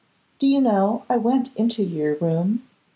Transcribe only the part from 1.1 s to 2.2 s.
went into your